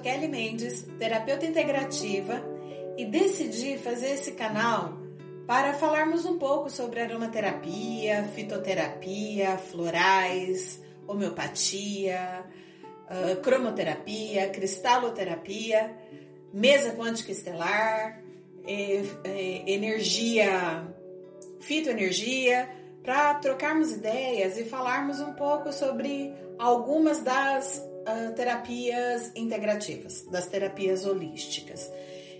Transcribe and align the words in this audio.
Sou 0.00 0.04
Kelly 0.04 0.28
Mendes, 0.28 0.86
terapeuta 0.98 1.44
integrativa, 1.44 2.42
e 2.96 3.04
decidi 3.04 3.76
fazer 3.76 4.12
esse 4.12 4.32
canal 4.32 4.98
para 5.46 5.74
falarmos 5.74 6.24
um 6.24 6.38
pouco 6.38 6.70
sobre 6.70 7.00
aromaterapia, 7.00 8.24
fitoterapia, 8.34 9.58
florais, 9.58 10.82
homeopatia, 11.06 12.46
uh, 12.82 13.36
cromoterapia, 13.42 14.48
cristaloterapia, 14.48 15.94
mesa 16.50 16.92
quântica 16.92 17.30
estelar, 17.32 18.22
energia, 19.66 20.94
fitoenergia, 21.60 22.70
para 23.02 23.34
trocarmos 23.34 23.92
ideias 23.92 24.56
e 24.56 24.64
falarmos 24.64 25.20
um 25.20 25.34
pouco 25.34 25.70
sobre 25.72 26.34
algumas 26.58 27.22
das 27.22 27.89
uh, 28.00 28.34
terapias 28.34 29.32
integrativas, 29.34 30.22
das 30.26 30.46
terapias 30.46 31.04
holísticas, 31.04 31.90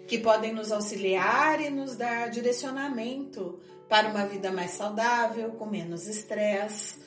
que 0.06 0.18
podem 0.18 0.52
nos 0.52 0.72
auxiliar 0.72 1.60
e 1.60 1.70
nos 1.70 1.96
dar 1.96 2.30
direcionamento 2.30 3.60
para 3.88 4.08
uma 4.08 4.26
vida 4.26 4.50
mais 4.50 4.72
saudável, 4.72 5.52
com 5.52 5.66
menos 5.66 6.06
estresse 6.06 6.98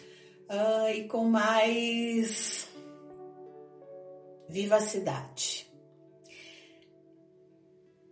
uh, 0.49 0.89
e 0.94 1.08
com 1.08 1.25
mais 1.25 2.67
vivacidade. 4.50 5.67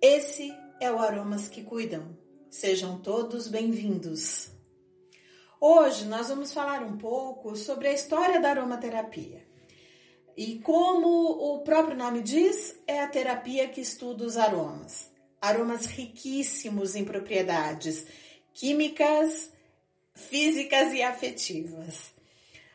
Esse 0.02 0.52
é 0.80 0.92
o 0.92 1.00
Aromas 1.00 1.48
que 1.48 1.62
Cuidam. 1.64 2.18
Sejam 2.50 3.00
todos 3.00 3.48
bem-vindos. 3.48 4.50
Hoje 5.60 6.06
nós 6.06 6.30
vamos 6.30 6.52
falar 6.52 6.82
um 6.82 6.98
pouco 6.98 7.56
sobre 7.56 7.88
a 7.88 7.94
história 7.94 8.42
da 8.42 8.50
aromaterapia. 8.50 9.51
E 10.42 10.58
como 10.58 11.08
o 11.08 11.60
próprio 11.60 11.96
nome 11.96 12.24
diz, 12.24 12.76
é 12.88 13.00
a 13.00 13.08
terapia 13.08 13.68
que 13.68 13.80
estuda 13.80 14.24
os 14.24 14.38
aromas. 14.38 15.08
Aromas 15.40 15.86
riquíssimos 15.86 16.96
em 16.96 17.06
propriedades 17.06 18.08
químicas, 18.52 19.52
físicas 20.16 20.94
e 20.94 21.04
afetivas. 21.04 22.12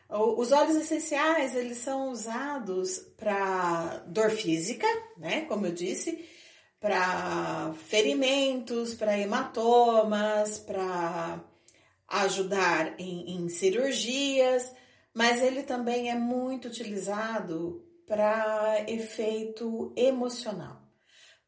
Os 0.09 0.53
óleos 0.53 0.77
essenciais, 0.77 1.57
eles 1.57 1.79
são 1.79 2.09
usados 2.09 2.99
para 3.17 4.01
dor 4.07 4.31
física, 4.31 4.87
né, 5.17 5.41
como 5.41 5.65
eu 5.65 5.73
disse, 5.73 6.23
para 6.79 7.73
ferimentos, 7.85 8.93
para 8.93 9.19
hematomas, 9.19 10.57
para 10.57 11.43
ajudar 12.07 12.97
em, 12.97 13.35
em 13.35 13.49
cirurgias, 13.49 14.71
mas 15.17 15.41
ele 15.41 15.63
também 15.63 16.11
é 16.11 16.15
muito 16.15 16.67
utilizado 16.67 17.83
para 18.05 18.85
efeito 18.87 19.91
emocional, 19.97 20.79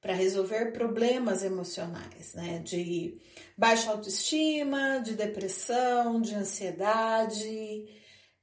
para 0.01 0.11
resolver 0.11 0.73
problemas 0.73 1.43
emocionais, 1.43 2.33
né? 2.33 2.63
De 2.65 3.21
baixa 3.55 3.91
autoestima, 3.91 4.99
de 5.05 5.13
depressão, 5.13 6.19
de 6.19 6.33
ansiedade. 6.33 7.87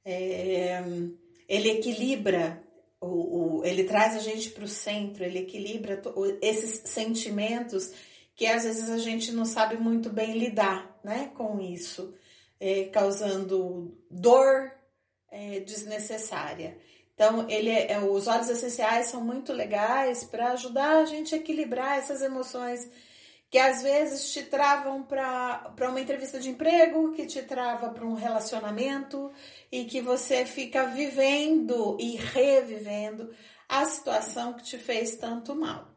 É, 0.05 0.81
ele 1.45 1.71
equilibra, 1.71 2.63
o, 3.01 3.57
o, 3.57 3.65
ele 3.65 3.83
traz 3.83 4.15
a 4.15 4.19
gente 4.19 4.51
para 4.51 4.63
o 4.63 4.69
centro, 4.69 5.25
ele 5.25 5.39
equilibra 5.39 6.01
esses 6.41 6.89
sentimentos 6.89 7.91
que 8.33 8.47
às 8.47 8.63
vezes 8.63 8.89
a 8.89 8.97
gente 8.97 9.33
não 9.33 9.43
sabe 9.43 9.75
muito 9.75 10.09
bem 10.09 10.37
lidar 10.37 10.97
né, 11.03 11.33
com 11.35 11.59
isso, 11.59 12.15
é, 12.61 12.85
causando 12.85 13.93
dor 14.09 14.76
é, 15.37 15.59
desnecessária. 15.59 16.75
Então, 17.13 17.47
ele 17.47 17.69
é, 17.69 17.91
é 17.91 17.99
os 17.99 18.27
óleos 18.27 18.49
essenciais 18.49 19.07
são 19.07 19.21
muito 19.21 19.53
legais 19.53 20.23
para 20.23 20.51
ajudar 20.53 20.97
a 20.97 21.05
gente 21.05 21.35
a 21.35 21.37
equilibrar 21.37 21.99
essas 21.99 22.23
emoções 22.23 22.89
que 23.49 23.57
às 23.57 23.81
vezes 23.81 24.33
te 24.33 24.43
travam 24.43 25.03
para 25.03 25.71
uma 25.89 26.01
entrevista 26.01 26.39
de 26.39 26.49
emprego, 26.49 27.13
que 27.13 27.25
te 27.25 27.41
trava 27.43 27.89
para 27.91 28.05
um 28.05 28.15
relacionamento 28.15 29.31
e 29.71 29.85
que 29.85 30.01
você 30.01 30.45
fica 30.45 30.85
vivendo 30.85 31.97
e 31.99 32.17
revivendo 32.17 33.33
a 33.69 33.85
situação 33.85 34.53
que 34.53 34.63
te 34.63 34.77
fez 34.77 35.15
tanto 35.15 35.55
mal. 35.55 35.87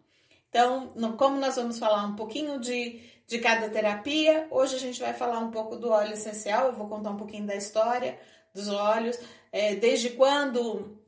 Então, 0.48 0.92
como 1.16 1.38
nós 1.38 1.56
vamos 1.56 1.78
falar 1.78 2.04
um 2.04 2.14
pouquinho 2.14 2.60
de, 2.60 3.00
de 3.26 3.38
cada 3.38 3.68
terapia, 3.68 4.46
hoje 4.50 4.76
a 4.76 4.78
gente 4.78 5.00
vai 5.00 5.12
falar 5.12 5.40
um 5.40 5.50
pouco 5.50 5.76
do 5.76 5.90
óleo 5.90 6.12
essencial, 6.12 6.66
eu 6.66 6.72
vou 6.74 6.88
contar 6.88 7.10
um 7.10 7.16
pouquinho 7.16 7.46
da 7.46 7.56
história 7.56 8.18
dos 8.54 8.68
óleos, 8.68 9.18
é, 9.52 9.74
desde 9.74 10.10
quando 10.10 10.98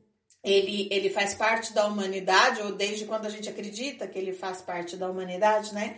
ele, 0.43 0.87
ele 0.91 1.09
faz 1.09 1.33
parte 1.33 1.73
da 1.73 1.85
humanidade, 1.85 2.61
ou 2.61 2.73
desde 2.73 3.05
quando 3.05 3.25
a 3.25 3.29
gente 3.29 3.49
acredita 3.49 4.07
que 4.07 4.19
ele 4.19 4.33
faz 4.33 4.61
parte 4.61 4.97
da 4.97 5.09
humanidade, 5.09 5.73
né? 5.73 5.97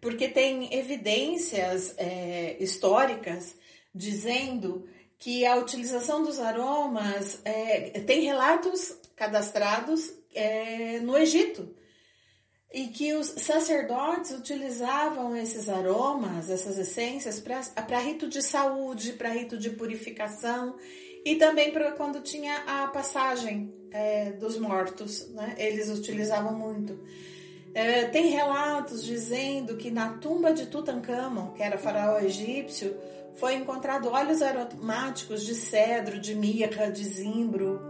Porque 0.00 0.28
tem 0.28 0.72
evidências 0.74 1.94
é, 1.96 2.56
históricas 2.60 3.56
dizendo 3.94 4.86
que 5.18 5.46
a 5.46 5.56
utilização 5.56 6.22
dos 6.22 6.38
aromas 6.38 7.40
é, 7.44 8.00
tem 8.00 8.20
relatos 8.22 8.94
cadastrados 9.16 10.12
é, 10.34 11.00
no 11.00 11.16
Egito 11.16 11.74
e 12.72 12.88
que 12.88 13.14
os 13.14 13.26
sacerdotes 13.26 14.32
utilizavam 14.32 15.36
esses 15.36 15.68
aromas, 15.68 16.50
essas 16.50 16.76
essências, 16.78 17.40
para 17.40 17.98
rito 17.98 18.28
de 18.28 18.42
saúde, 18.42 19.12
para 19.12 19.30
rito 19.30 19.56
de 19.56 19.70
purificação 19.70 20.76
e 21.24 21.36
também 21.36 21.72
para 21.72 21.92
quando 21.92 22.20
tinha 22.20 22.56
a 22.66 22.86
passagem 22.88 23.72
é, 23.90 24.32
dos 24.32 24.58
mortos, 24.58 25.28
né? 25.30 25.54
eles 25.58 25.88
utilizavam 25.88 26.56
muito. 26.56 26.98
É, 27.74 28.06
tem 28.06 28.28
relatos 28.28 29.04
dizendo 29.04 29.76
que 29.76 29.90
na 29.90 30.14
tumba 30.18 30.52
de 30.52 30.66
Tutankhamon, 30.66 31.52
que 31.52 31.62
era 31.62 31.76
faraó 31.76 32.18
egípcio, 32.18 32.96
foi 33.34 33.54
encontrado 33.54 34.08
óleos 34.08 34.40
aromáticos 34.40 35.44
de 35.44 35.54
cedro, 35.54 36.18
de 36.18 36.34
mirra, 36.34 36.90
de 36.90 37.04
zimbro. 37.04 37.80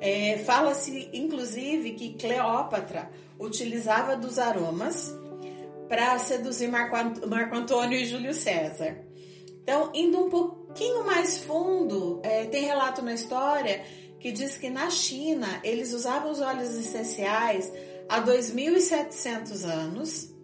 É, 0.00 0.38
Fala-se, 0.38 1.10
inclusive, 1.12 1.92
que 1.92 2.14
Cleópatra 2.14 3.10
utilizava 3.38 4.16
dos 4.16 4.38
aromas 4.38 5.14
para 5.88 6.18
seduzir 6.18 6.68
Marco, 6.68 7.26
Marco 7.28 7.54
Antônio 7.54 7.98
e 7.98 8.06
Júlio 8.06 8.34
César. 8.34 9.04
Então, 9.62 9.90
indo 9.94 10.18
um 10.18 10.28
pouquinho 10.28 11.04
mais 11.04 11.38
fundo, 11.38 12.20
é, 12.22 12.44
tem 12.44 12.64
relato 12.64 13.02
na 13.02 13.14
história 13.14 13.84
que 14.18 14.32
diz 14.32 14.56
que 14.58 14.70
na 14.70 14.90
China 14.90 15.60
eles 15.62 15.92
usavam 15.92 16.30
os 16.30 16.40
óleos 16.40 16.74
essenciais 16.74 17.72
há 18.08 18.20
2.700 18.20 19.64
anos 19.64 20.34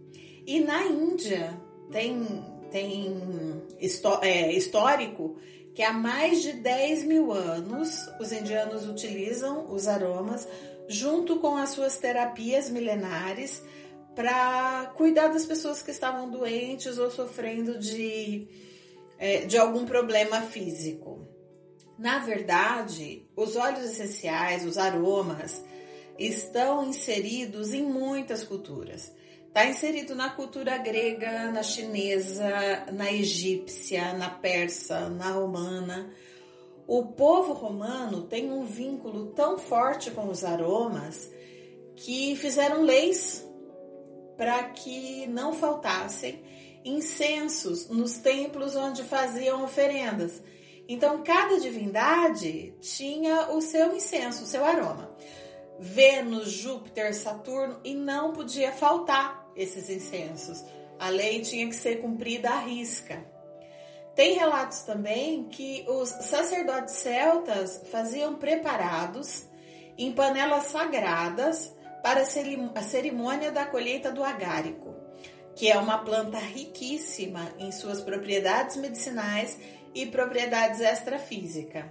e 0.46 0.60
na 0.60 0.84
Índia 0.84 1.60
tem, 1.90 2.44
tem 2.70 3.62
é, 4.22 4.52
histórico 4.52 5.36
que 5.74 5.82
há 5.82 5.92
mais 5.92 6.42
de 6.42 6.52
10 6.52 7.04
mil 7.04 7.32
anos 7.32 8.08
os 8.20 8.32
indianos 8.32 8.88
utilizam 8.88 9.72
os 9.72 9.88
aromas 9.88 10.46
junto 10.92 11.38
com 11.38 11.56
as 11.56 11.70
suas 11.70 11.96
terapias 11.96 12.68
milenares 12.68 13.62
para 14.14 14.92
cuidar 14.94 15.28
das 15.28 15.46
pessoas 15.46 15.82
que 15.82 15.90
estavam 15.90 16.30
doentes 16.30 16.98
ou 16.98 17.10
sofrendo 17.10 17.78
de, 17.78 18.46
é, 19.18 19.46
de 19.46 19.56
algum 19.56 19.86
problema 19.86 20.42
físico. 20.42 21.26
Na 21.98 22.18
verdade, 22.18 23.26
os 23.34 23.56
óleos 23.56 23.90
essenciais, 23.90 24.66
os 24.66 24.76
aromas, 24.76 25.64
estão 26.18 26.86
inseridos 26.86 27.72
em 27.72 27.82
muitas 27.82 28.44
culturas. 28.44 29.12
Está 29.48 29.66
inserido 29.66 30.14
na 30.14 30.30
cultura 30.30 30.78
grega, 30.78 31.50
na 31.50 31.62
chinesa, 31.62 32.86
na 32.92 33.12
egípcia, 33.12 34.12
na 34.14 34.30
persa, 34.30 35.08
na 35.08 35.30
romana. 35.30 36.10
O 36.86 37.06
povo 37.06 37.52
romano 37.52 38.22
tem 38.22 38.50
um 38.50 38.64
vínculo 38.64 39.26
tão 39.26 39.58
forte 39.58 40.10
com 40.10 40.28
os 40.28 40.44
aromas 40.44 41.30
que 41.96 42.34
fizeram 42.36 42.82
leis 42.82 43.46
para 44.36 44.64
que 44.64 45.26
não 45.28 45.52
faltassem 45.52 46.42
incensos 46.84 47.88
nos 47.88 48.18
templos 48.18 48.74
onde 48.74 49.04
faziam 49.04 49.62
oferendas. 49.62 50.42
Então, 50.88 51.22
cada 51.22 51.60
divindade 51.60 52.74
tinha 52.80 53.52
o 53.52 53.60
seu 53.60 53.94
incenso, 53.94 54.44
o 54.44 54.46
seu 54.46 54.64
aroma. 54.64 55.14
Vênus, 55.78 56.50
Júpiter, 56.50 57.14
Saturno, 57.14 57.80
e 57.84 57.94
não 57.94 58.32
podia 58.32 58.72
faltar 58.72 59.50
esses 59.56 59.88
incensos. 59.88 60.62
A 60.98 61.08
lei 61.08 61.40
tinha 61.40 61.66
que 61.68 61.76
ser 61.76 62.00
cumprida 62.00 62.50
à 62.50 62.60
risca. 62.60 63.31
Tem 64.14 64.34
relatos 64.34 64.80
também 64.80 65.44
que 65.44 65.84
os 65.88 66.08
sacerdotes 66.08 66.94
celtas 66.96 67.80
faziam 67.90 68.34
preparados 68.34 69.46
em 69.96 70.12
panelas 70.12 70.64
sagradas 70.64 71.74
para 72.02 72.20
a 72.20 72.82
cerimônia 72.82 73.50
da 73.50 73.64
colheita 73.64 74.10
do 74.10 74.22
agárico, 74.22 74.94
que 75.54 75.70
é 75.70 75.78
uma 75.78 75.98
planta 75.98 76.38
riquíssima 76.38 77.52
em 77.58 77.72
suas 77.72 78.00
propriedades 78.00 78.76
medicinais 78.76 79.58
e 79.94 80.06
propriedades 80.06 80.80
extrafísicas. 80.80 81.84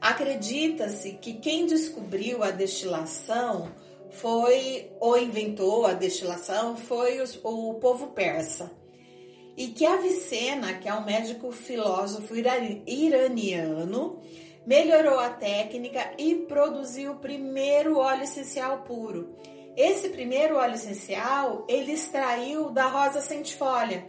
Acredita-se 0.00 1.12
que 1.14 1.34
quem 1.34 1.66
descobriu 1.66 2.42
a 2.42 2.50
destilação 2.50 3.72
foi, 4.10 4.90
ou 5.00 5.18
inventou 5.18 5.86
a 5.86 5.94
destilação, 5.94 6.76
foi 6.76 7.18
o 7.42 7.74
povo 7.74 8.08
persa. 8.08 8.70
E 9.56 9.68
que 9.68 9.86
Avicena, 9.86 10.74
que 10.74 10.86
é 10.88 10.94
um 10.94 11.04
médico 11.04 11.50
filósofo 11.50 12.34
iraniano, 12.36 14.20
melhorou 14.66 15.18
a 15.18 15.30
técnica 15.30 16.12
e 16.18 16.34
produziu 16.34 17.12
o 17.12 17.18
primeiro 17.20 17.96
óleo 17.98 18.24
essencial 18.24 18.82
puro. 18.82 19.34
Esse 19.74 20.10
primeiro 20.10 20.56
óleo 20.56 20.74
essencial 20.74 21.64
ele 21.68 21.92
extraiu 21.92 22.70
da 22.70 22.86
rosa 22.86 23.20
centifolha. 23.20 24.06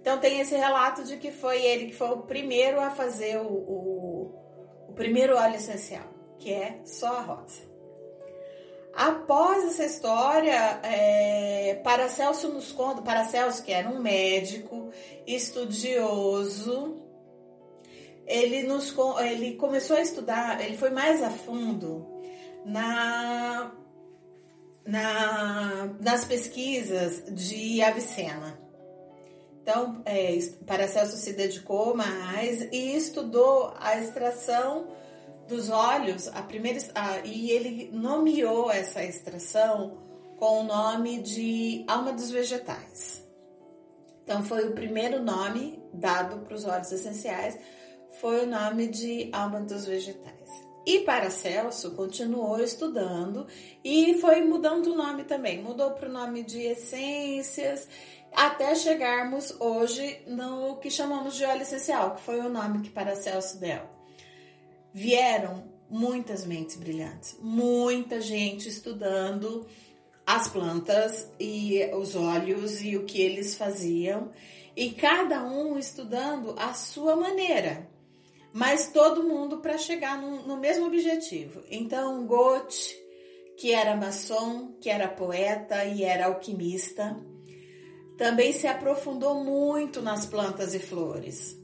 Então 0.00 0.18
tem 0.18 0.40
esse 0.40 0.54
relato 0.56 1.04
de 1.04 1.16
que 1.16 1.32
foi 1.32 1.62
ele 1.62 1.86
que 1.86 1.94
foi 1.94 2.10
o 2.10 2.22
primeiro 2.22 2.80
a 2.80 2.90
fazer 2.90 3.38
o, 3.38 3.46
o, 3.46 4.34
o 4.88 4.92
primeiro 4.94 5.36
óleo 5.36 5.56
essencial, 5.56 6.06
que 6.38 6.52
é 6.52 6.80
só 6.84 7.16
a 7.16 7.20
rosa. 7.20 7.69
Após 8.94 9.64
essa 9.64 9.84
história, 9.84 10.80
é, 10.82 11.80
Paracelso 11.84 12.48
nos 12.48 12.72
conta, 12.72 13.02
Paracelso 13.02 13.62
que 13.62 13.72
era 13.72 13.88
um 13.88 14.00
médico 14.00 14.90
estudioso, 15.26 17.00
ele, 18.26 18.64
nos, 18.64 18.94
ele 19.24 19.54
começou 19.54 19.96
a 19.96 20.00
estudar, 20.00 20.60
ele 20.60 20.76
foi 20.76 20.90
mais 20.90 21.22
a 21.22 21.30
fundo 21.30 22.06
na, 22.64 23.72
na, 24.84 25.90
nas 26.00 26.24
pesquisas 26.24 27.24
de 27.32 27.82
Avicena. 27.82 28.58
Então, 29.62 30.02
é, 30.04 30.36
Paracelso 30.66 31.16
se 31.16 31.32
dedicou 31.32 31.94
mais 31.94 32.62
e 32.72 32.96
estudou 32.96 33.72
a 33.78 33.98
extração 33.98 34.88
dos 35.50 35.68
óleos, 35.68 36.28
a 36.28 36.42
primeira, 36.42 36.78
a, 36.94 37.18
e 37.26 37.50
ele 37.50 37.90
nomeou 37.92 38.70
essa 38.70 39.04
extração 39.04 39.98
com 40.38 40.60
o 40.60 40.64
nome 40.64 41.20
de 41.20 41.84
alma 41.88 42.12
dos 42.12 42.30
vegetais. 42.30 43.28
Então 44.22 44.44
foi 44.44 44.68
o 44.68 44.72
primeiro 44.72 45.22
nome 45.22 45.82
dado 45.92 46.38
para 46.38 46.54
os 46.54 46.64
óleos 46.64 46.92
essenciais, 46.92 47.58
foi 48.20 48.44
o 48.44 48.46
nome 48.46 48.86
de 48.86 49.28
alma 49.32 49.60
dos 49.60 49.84
vegetais. 49.84 50.48
E 50.86 51.00
Paracelso 51.00 51.90
continuou 51.94 52.58
estudando 52.60 53.46
e 53.84 54.14
foi 54.20 54.42
mudando 54.42 54.92
o 54.92 54.96
nome 54.96 55.24
também, 55.24 55.62
mudou 55.62 55.90
para 55.90 56.08
o 56.08 56.12
nome 56.12 56.42
de 56.42 56.60
essências, 56.62 57.86
até 58.32 58.74
chegarmos 58.74 59.54
hoje 59.60 60.22
no 60.28 60.76
que 60.76 60.90
chamamos 60.90 61.34
de 61.34 61.44
óleo 61.44 61.62
essencial, 61.62 62.14
que 62.14 62.22
foi 62.22 62.38
o 62.38 62.48
nome 62.48 62.80
que 62.82 62.90
Paracelso 62.90 63.58
deu 63.58 63.99
vieram 64.92 65.70
muitas 65.88 66.46
mentes 66.46 66.76
brilhantes, 66.76 67.36
muita 67.40 68.20
gente 68.20 68.68
estudando 68.68 69.66
as 70.24 70.46
plantas 70.46 71.28
e 71.40 71.80
os 71.92 72.14
óleos 72.14 72.82
e 72.82 72.96
o 72.96 73.04
que 73.04 73.20
eles 73.20 73.56
faziam, 73.56 74.30
e 74.76 74.90
cada 74.90 75.44
um 75.44 75.76
estudando 75.76 76.54
a 76.56 76.72
sua 76.72 77.16
maneira, 77.16 77.90
mas 78.52 78.88
todo 78.92 79.24
mundo 79.24 79.58
para 79.58 79.76
chegar 79.76 80.20
no, 80.20 80.46
no, 80.46 80.56
mesmo 80.56 80.86
objetivo. 80.86 81.62
Então, 81.68 82.24
Goethe, 82.26 82.96
que 83.58 83.72
era 83.72 83.96
maçom, 83.96 84.72
que 84.80 84.88
era 84.88 85.08
poeta 85.08 85.84
e 85.84 86.04
era 86.04 86.26
alquimista, 86.26 87.16
também 88.16 88.52
se 88.52 88.66
aprofundou 88.66 89.42
muito 89.42 90.00
nas 90.00 90.26
plantas 90.26 90.74
e 90.74 90.78
flores. 90.78 91.59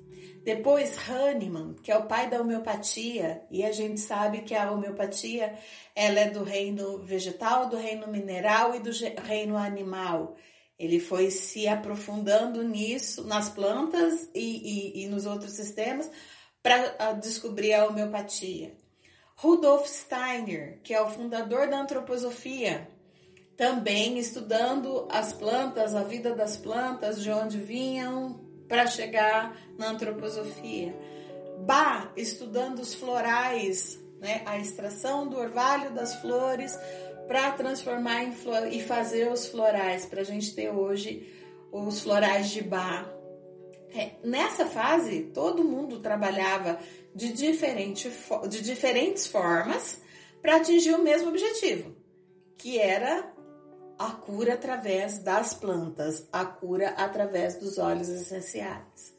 Depois 0.46 0.96
Hahnemann, 0.96 1.74
que 1.82 1.90
é 1.90 1.98
o 1.98 2.06
pai 2.06 2.30
da 2.30 2.40
homeopatia, 2.40 3.42
e 3.50 3.64
a 3.64 3.72
gente 3.72 3.98
sabe 3.98 4.42
que 4.42 4.54
a 4.54 4.70
homeopatia 4.70 5.58
ela 5.92 6.20
é 6.20 6.30
do 6.30 6.44
reino 6.44 6.98
vegetal, 6.98 7.68
do 7.68 7.76
reino 7.76 8.06
mineral 8.06 8.72
e 8.72 8.78
do 8.78 8.92
reino 9.24 9.56
animal. 9.56 10.36
Ele 10.78 11.00
foi 11.00 11.32
se 11.32 11.66
aprofundando 11.66 12.62
nisso, 12.62 13.24
nas 13.24 13.48
plantas 13.48 14.30
e, 14.32 15.00
e, 15.00 15.02
e 15.02 15.08
nos 15.08 15.26
outros 15.26 15.50
sistemas, 15.50 16.08
para 16.62 16.94
ah, 16.96 17.12
descobrir 17.12 17.74
a 17.74 17.84
homeopatia. 17.88 18.72
Rudolf 19.34 19.88
Steiner, 19.88 20.78
que 20.84 20.94
é 20.94 21.02
o 21.02 21.10
fundador 21.10 21.68
da 21.68 21.80
antroposofia, 21.80 22.88
também 23.56 24.16
estudando 24.16 25.08
as 25.10 25.32
plantas, 25.32 25.92
a 25.92 26.04
vida 26.04 26.36
das 26.36 26.56
plantas, 26.56 27.20
de 27.20 27.32
onde 27.32 27.58
vinham, 27.58 28.46
para 28.68 28.86
chegar 28.86 29.56
na 29.78 29.90
antroposofia. 29.90 30.94
Bach 31.60 32.10
estudando 32.16 32.80
os 32.80 32.94
florais, 32.94 33.98
né, 34.20 34.42
a 34.44 34.58
extração 34.58 35.26
do 35.26 35.38
orvalho 35.38 35.92
das 35.92 36.14
flores 36.16 36.78
para 37.26 37.50
transformar 37.52 38.24
em 38.24 38.32
flor 38.32 38.72
e 38.72 38.80
fazer 38.82 39.30
os 39.30 39.46
florais, 39.48 40.06
para 40.06 40.20
a 40.20 40.24
gente 40.24 40.54
ter 40.54 40.70
hoje 40.70 41.32
os 41.72 42.00
florais 42.00 42.50
de 42.50 42.62
Bach. 42.62 43.08
É, 43.94 44.12
nessa 44.22 44.66
fase, 44.66 45.30
todo 45.34 45.64
mundo 45.64 46.00
trabalhava 46.00 46.78
de, 47.14 47.32
diferente, 47.32 48.10
de 48.48 48.60
diferentes 48.60 49.26
formas 49.26 50.00
para 50.42 50.56
atingir 50.56 50.94
o 50.94 51.02
mesmo 51.02 51.28
objetivo, 51.28 51.96
que 52.58 52.78
era 52.78 53.32
a 53.98 54.10
cura 54.10 54.54
através 54.54 55.18
das 55.18 55.54
plantas, 55.54 56.26
a 56.32 56.44
cura 56.44 56.90
através 56.90 57.56
dos 57.56 57.78
óleos 57.78 58.08
essenciais. 58.08 59.14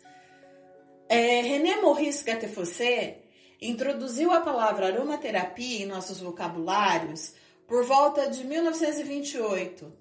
É, 1.10 1.42
René 1.42 1.82
Maurice 1.82 2.24
Gattefossé 2.24 3.22
introduziu 3.62 4.32
a 4.32 4.42
palavra 4.42 4.88
aromaterapia 4.88 5.84
em 5.84 5.88
nossos 5.88 6.20
vocabulários 6.20 7.34
por 7.66 7.86
volta 7.86 8.30
de 8.30 8.44
1928. 8.44 9.92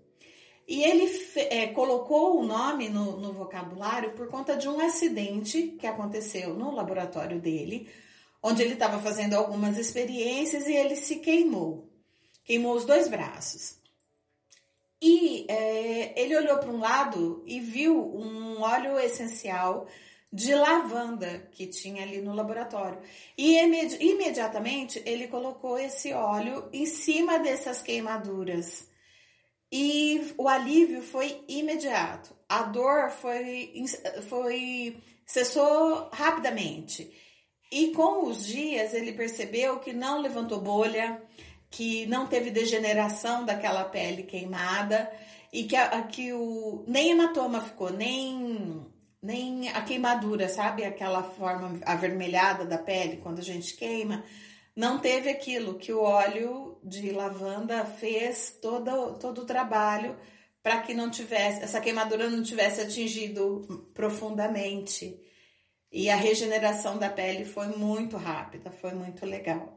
E 0.69 0.83
ele 0.83 1.09
é, 1.37 1.69
colocou 1.69 2.41
o 2.41 2.47
nome 2.47 2.89
no, 2.89 3.17
no 3.19 3.33
vocabulário 3.33 4.13
por 4.13 4.29
conta 4.29 4.57
de 4.57 4.69
um 4.69 4.81
acidente 4.81 5.77
que 5.79 5.87
aconteceu 5.87 6.55
no 6.55 6.75
laboratório 6.75 7.41
dele, 7.41 7.89
onde 8.43 8.63
ele 8.63 8.75
estava 8.75 8.99
fazendo 8.99 9.35
algumas 9.35 9.79
experiências 9.79 10.67
e 10.67 10.75
ele 10.75 10.97
se 10.97 11.17
queimou. 11.17 11.89
Queimou 12.45 12.75
os 12.75 12.85
dois 12.85 13.09
braços. 13.09 13.77
E 15.01 15.47
é, 15.49 16.21
ele 16.21 16.37
olhou 16.37 16.59
para 16.59 16.71
um 16.71 16.79
lado 16.79 17.45
e 17.47 17.61
viu 17.61 17.95
um 17.95 18.63
óleo 18.63 18.99
essencial 18.99 19.87
de 20.33 20.55
lavanda 20.55 21.49
que 21.53 21.67
tinha 21.67 22.03
ali 22.03 22.21
no 22.21 22.35
laboratório. 22.35 23.01
E 23.37 23.59
imedi 23.59 23.97
imediatamente 24.05 25.03
ele 25.07 25.29
colocou 25.29 25.79
esse 25.79 26.13
óleo 26.13 26.69
em 26.73 26.87
cima 26.87 27.39
dessas 27.39 27.83
queimaduras. 27.83 28.89
E 29.71 30.35
o 30.39 30.49
alívio 30.49 31.03
foi 31.03 31.43
imediato. 31.49 32.35
A 32.49 32.63
dor 32.63 33.11
foi, 33.11 33.73
foi 34.29 35.03
cessou 35.27 36.09
rapidamente. 36.13 37.11
E 37.71 37.89
com 37.89 38.27
os 38.29 38.47
dias 38.47 38.95
ele 38.95 39.13
percebeu 39.13 39.81
que 39.81 39.93
não 39.93 40.21
levantou 40.21 40.61
bolha, 40.61 41.21
que 41.77 42.07
não 42.07 42.27
teve 42.27 42.51
degeneração 42.51 43.45
daquela 43.45 43.85
pele 43.85 44.23
queimada 44.23 45.13
e 45.53 45.65
que, 45.65 45.77
a, 45.77 46.03
que 46.05 46.33
o, 46.33 46.83
nem 46.89 47.11
hematoma 47.11 47.61
ficou, 47.61 47.91
nem, 47.91 48.87
nem 49.23 49.69
a 49.69 49.83
queimadura, 49.83 50.49
sabe? 50.49 50.85
Aquela 50.85 51.23
forma 51.23 51.79
avermelhada 51.85 52.65
da 52.65 52.79
pele 52.79 53.19
quando 53.19 53.41
a 53.41 53.43
gente 53.43 53.77
queima. 53.77 54.25
Não 54.75 54.99
teve 54.99 55.29
aquilo 55.29 55.75
que 55.75 55.93
o 55.93 56.01
óleo 56.01 56.79
de 56.83 57.11
lavanda 57.13 57.85
fez 57.85 58.57
todo, 58.63 59.19
todo 59.19 59.43
o 59.43 59.47
trabalho 59.47 60.17
para 60.63 60.81
que 60.81 60.95
não 60.95 61.11
tivesse, 61.11 61.63
essa 61.63 61.81
queimadura 61.81 62.31
não 62.31 62.43
tivesse 62.43 62.81
atingido 62.81 63.91
profundamente. 63.93 65.21
E 65.93 66.09
a 66.09 66.17
regeneração 66.17 66.97
da 66.97 67.11
pele 67.11 67.45
foi 67.45 67.67
muito 67.69 68.17
rápida, 68.17 68.71
foi 68.71 68.93
muito 68.93 69.27
legal. 69.27 69.76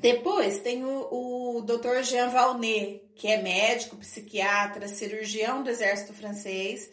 Depois 0.00 0.60
tem 0.60 0.82
o, 0.82 1.58
o 1.58 1.60
Dr. 1.60 2.02
Jean 2.02 2.30
Valnet, 2.30 3.02
que 3.14 3.28
é 3.28 3.42
médico, 3.42 3.98
psiquiatra, 3.98 4.88
cirurgião 4.88 5.62
do 5.62 5.68
exército 5.68 6.14
francês, 6.14 6.90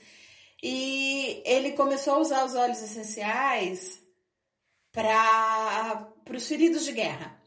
e 0.62 1.42
ele 1.46 1.72
começou 1.72 2.16
a 2.16 2.20
usar 2.20 2.46
os 2.46 2.54
óleos 2.54 2.82
essenciais 2.82 4.04
para 4.92 6.12
os 6.36 6.48
feridos 6.50 6.84
de 6.84 6.92
guerra. 6.92 7.42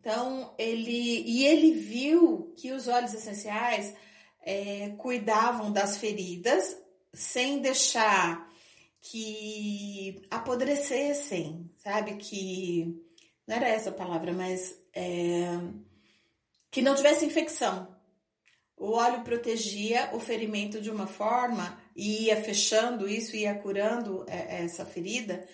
Então, 0.00 0.52
ele 0.58 1.22
e 1.24 1.46
ele 1.46 1.70
viu 1.70 2.52
que 2.56 2.72
os 2.72 2.88
óleos 2.88 3.14
essenciais 3.14 3.94
é, 4.42 4.88
cuidavam 4.98 5.72
das 5.72 5.98
feridas 5.98 6.76
sem 7.12 7.60
deixar 7.60 8.52
que 9.00 10.26
apodrecessem, 10.32 11.70
sabe? 11.76 12.16
Que 12.16 13.04
não 13.46 13.56
era 13.56 13.68
essa 13.68 13.90
a 13.90 13.92
palavra, 13.92 14.32
mas 14.32 14.78
é, 14.94 15.58
que 16.70 16.82
não 16.82 16.94
tivesse 16.94 17.24
infecção. 17.24 17.94
O 18.76 18.92
óleo 18.92 19.22
protegia 19.22 20.10
o 20.12 20.20
ferimento 20.20 20.80
de 20.80 20.90
uma 20.90 21.06
forma 21.06 21.80
e 21.94 22.24
ia 22.24 22.42
fechando 22.42 23.08
isso, 23.08 23.36
ia 23.36 23.54
curando 23.54 24.24
é, 24.28 24.64
essa 24.64 24.84
ferida, 24.84 25.46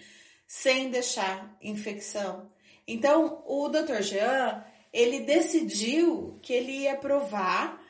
sem 0.46 0.90
deixar 0.90 1.56
infecção. 1.60 2.50
Então, 2.86 3.42
o 3.46 3.68
Dr. 3.68 4.02
Jean, 4.02 4.64
ele 4.92 5.20
decidiu 5.20 6.38
que 6.42 6.52
ele 6.52 6.72
ia 6.72 6.96
provar 6.96 7.80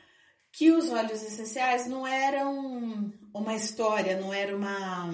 que 0.51 0.69
os 0.71 0.89
óleos 0.89 1.23
essenciais 1.23 1.87
não 1.87 2.05
eram 2.05 3.11
uma 3.33 3.55
história, 3.55 4.19
não 4.19 4.33
era 4.33 4.55
uma 4.55 5.09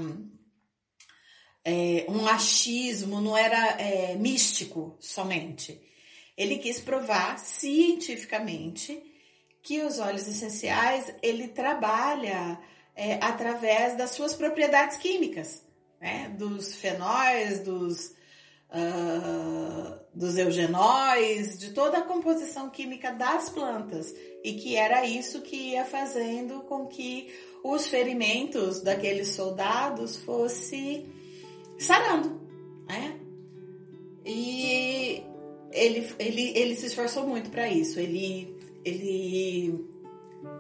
é, 1.70 2.06
um 2.08 2.26
achismo, 2.26 3.20
não 3.20 3.38
era 3.38 3.76
é, 3.78 4.16
místico 4.16 4.96
somente. 5.02 5.78
Ele 6.38 6.60
quis 6.60 6.80
provar 6.80 7.38
cientificamente 7.40 8.98
que 9.62 9.82
os 9.82 10.00
óleos 10.00 10.26
essenciais 10.30 11.14
ele 11.22 11.50
trabalha 11.50 12.58
é, 12.96 13.16
através 13.16 13.98
das 13.98 14.12
suas 14.12 14.34
propriedades 14.34 14.96
químicas, 14.96 15.62
né? 16.00 16.34
dos 16.38 16.76
fenóis, 16.76 17.60
dos, 17.60 18.16
uh, 18.70 20.00
dos 20.14 20.38
eugenóis, 20.38 21.60
de 21.60 21.72
toda 21.72 21.98
a 21.98 22.04
composição 22.04 22.70
química 22.70 23.12
das 23.12 23.50
plantas 23.50 24.16
e 24.42 24.54
que 24.54 24.78
era 24.78 25.06
isso 25.06 25.42
que 25.42 25.72
ia 25.72 25.84
fazendo 25.84 26.62
com 26.62 26.88
que 26.88 27.30
os 27.62 27.88
ferimentos 27.88 28.80
daqueles 28.80 29.30
soldados 29.30 30.16
fosse 30.16 31.17
sarando, 31.80 32.42
né? 32.88 33.20
E 34.26 35.24
ele, 35.72 36.14
ele, 36.20 36.58
ele 36.58 36.76
se 36.76 36.88
esforçou 36.88 37.28
muito 37.28 37.50
para 37.50 37.68
isso. 37.70 38.00
Ele, 38.00 38.56
ele 38.84 39.86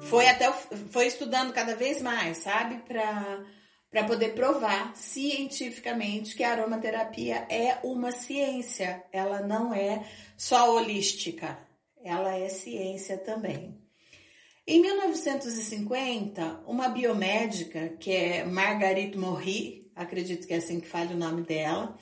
foi 0.01 0.27
até 0.27 0.51
foi 0.51 1.07
estudando 1.07 1.53
cada 1.53 1.75
vez 1.75 2.01
mais, 2.01 2.37
sabe, 2.37 2.77
para 2.87 3.43
para 3.89 4.03
poder 4.03 4.35
provar 4.35 4.95
cientificamente 4.95 6.35
que 6.35 6.43
a 6.43 6.51
aromaterapia 6.51 7.47
é 7.49 7.79
uma 7.83 8.11
ciência. 8.11 9.03
Ela 9.11 9.41
não 9.41 9.73
é 9.73 10.05
só 10.35 10.75
holística, 10.75 11.57
ela 12.03 12.35
é 12.35 12.49
ciência 12.49 13.17
também. 13.17 13.77
Em 14.67 14.81
1950, 14.81 16.63
uma 16.67 16.89
biomédica, 16.89 17.89
que 17.97 18.11
é 18.11 18.43
Marguerite 18.43 19.17
Morri, 19.17 19.86
acredito 19.97 20.47
que 20.47 20.53
é 20.53 20.57
assim 20.57 20.79
que 20.79 20.87
fale 20.87 21.13
o 21.13 21.17
nome 21.17 21.41
dela, 21.41 21.97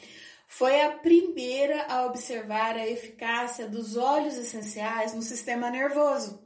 foi 0.47 0.81
a 0.81 0.91
primeira 0.91 1.85
a 1.87 2.05
observar 2.05 2.75
a 2.75 2.87
eficácia 2.87 3.67
dos 3.67 3.97
óleos 3.97 4.37
essenciais 4.37 5.13
no 5.13 5.21
sistema 5.21 5.71
nervoso. 5.71 6.43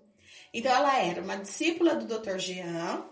Então, 0.54 0.72
ela 0.72 0.98
era 0.98 1.22
uma 1.22 1.36
discípula 1.36 1.96
do 1.96 2.06
Dr. 2.06 2.38
Jean, 2.38 3.06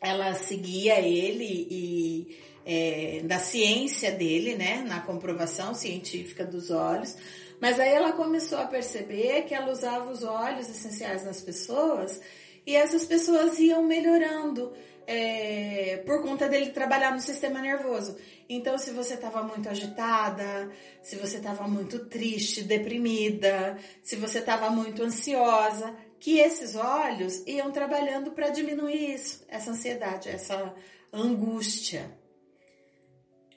ela 0.00 0.34
seguia 0.34 1.00
ele 1.00 1.66
e 1.70 2.38
é, 2.64 3.22
da 3.24 3.38
ciência 3.38 4.12
dele, 4.12 4.54
né, 4.56 4.84
na 4.86 5.00
comprovação 5.00 5.74
científica 5.74 6.44
dos 6.44 6.70
óleos, 6.70 7.16
mas 7.60 7.78
aí 7.78 7.90
ela 7.90 8.12
começou 8.12 8.58
a 8.58 8.66
perceber 8.66 9.42
que 9.42 9.54
ela 9.54 9.72
usava 9.72 10.10
os 10.10 10.22
óleos 10.22 10.68
essenciais 10.68 11.24
nas 11.24 11.40
pessoas 11.40 12.20
e 12.66 12.74
essas 12.74 13.04
pessoas 13.04 13.58
iam 13.58 13.82
melhorando 13.82 14.72
é, 15.12 15.96
por 16.06 16.22
conta 16.22 16.48
dele 16.48 16.70
trabalhar 16.70 17.12
no 17.12 17.20
sistema 17.20 17.60
nervoso. 17.60 18.16
Então, 18.48 18.78
se 18.78 18.92
você 18.92 19.14
estava 19.14 19.42
muito 19.42 19.68
agitada, 19.68 20.70
se 21.02 21.16
você 21.16 21.38
estava 21.38 21.66
muito 21.66 22.06
triste, 22.06 22.62
deprimida, 22.62 23.76
se 24.04 24.14
você 24.14 24.38
estava 24.38 24.70
muito 24.70 25.02
ansiosa, 25.02 25.92
que 26.20 26.38
esses 26.38 26.76
olhos 26.76 27.44
iam 27.44 27.72
trabalhando 27.72 28.30
para 28.30 28.50
diminuir 28.50 29.14
isso, 29.14 29.44
essa 29.48 29.72
ansiedade, 29.72 30.28
essa 30.28 30.72
angústia. 31.12 32.16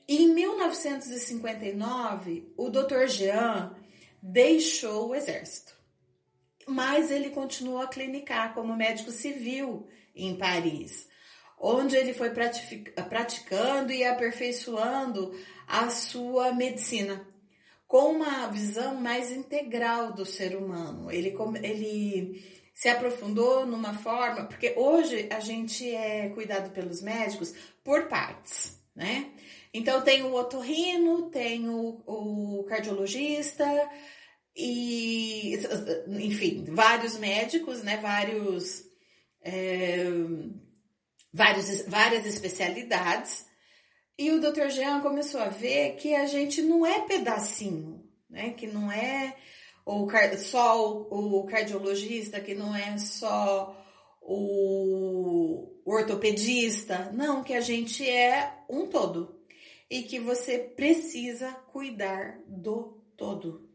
Em 0.08 0.34
1959, 0.34 2.52
o 2.58 2.72
Dr. 2.72 3.06
Jean 3.06 3.76
deixou 4.20 5.10
o 5.10 5.16
exército, 5.16 5.78
mas 6.68 7.12
ele 7.12 7.30
continuou 7.30 7.80
a 7.80 7.88
clinicar 7.88 8.56
como 8.56 8.76
médico 8.76 9.12
civil 9.12 9.86
em 10.16 10.36
Paris 10.36 11.13
onde 11.64 11.96
ele 11.96 12.14
foi 12.14 12.30
praticando 13.10 13.94
e 13.94 14.04
aperfeiçoando 14.04 15.34
a 15.66 15.90
sua 15.90 16.52
medicina 16.52 17.26
com 17.88 18.12
uma 18.12 18.48
visão 18.48 18.96
mais 18.96 19.32
integral 19.32 20.12
do 20.12 20.26
ser 20.26 20.58
humano. 20.58 21.10
Ele, 21.10 21.34
ele 21.62 22.44
se 22.74 22.90
aprofundou 22.90 23.66
numa 23.66 23.94
forma, 23.94 24.46
porque 24.46 24.74
hoje 24.76 25.30
a 25.32 25.40
gente 25.40 25.90
é 25.90 26.28
cuidado 26.30 26.72
pelos 26.72 27.02
médicos 27.02 27.54
por 27.82 28.10
partes, 28.10 28.78
né? 28.94 29.32
Então 29.74 30.02
tem 30.02 30.24
o 30.24 30.34
otorrino, 30.34 31.30
tem 31.30 31.70
o, 31.70 32.04
o 32.06 32.66
cardiologista 32.68 33.66
e, 34.54 35.58
enfim, 36.20 36.66
vários 36.68 37.18
médicos, 37.18 37.84
né? 37.84 37.98
Vários 37.98 38.84
é, 39.42 40.04
vários, 41.34 41.86
várias 41.88 42.26
especialidades. 42.26 43.46
E 44.18 44.32
o 44.32 44.40
Dr. 44.40 44.70
Jean 44.70 45.02
começou 45.02 45.42
a 45.42 45.50
ver 45.50 45.96
que 45.96 46.14
a 46.14 46.28
gente 46.28 46.62
não 46.62 46.86
é 46.86 47.00
pedacinho, 47.02 48.08
né? 48.30 48.52
Que 48.52 48.68
não 48.68 48.92
é 48.92 49.36
o, 49.86 50.08
só 50.38 50.92
o, 51.10 51.46
cardiologista, 51.46 52.40
que 52.40 52.54
não 52.54 52.76
é 52.76 52.98
só 52.98 53.76
o 54.22 55.82
ortopedista. 55.84 57.12
Não, 57.12 57.44
que 57.44 57.54
a 57.54 57.62
gente 57.62 58.08
é 58.08 58.54
um 58.70 58.86
todo. 58.88 59.42
E 59.90 60.04
que 60.04 60.20
você 60.20 60.60
precisa 60.60 61.52
cuidar 61.72 62.40
do 62.48 63.04
todo 63.18 63.74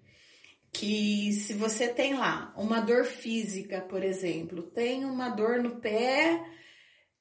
que 0.73 1.33
se 1.33 1.55
você 1.55 1.89
tem 1.89 2.15
lá 2.15 2.53
uma 2.57 2.81
dor 2.81 3.05
física, 3.05 3.81
por 3.81 4.05
exemplo, 4.05 4.63
tem 4.63 5.05
uma 5.05 5.29
dor 5.29 5.63
no 5.63 5.81
pé 5.81 6.41